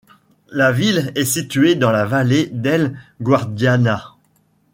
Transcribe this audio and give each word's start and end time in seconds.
La 0.49 0.71
ville 0.71 1.11
est 1.13 1.25
située 1.25 1.75
dans 1.75 1.91
la 1.91 2.05
Valle 2.07 2.47
del 2.59 2.97
Guardiana. 3.21 4.15